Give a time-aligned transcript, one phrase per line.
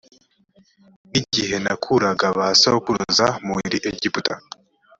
[1.11, 4.33] n igihe nakuraga ba sokuruza muri egiputa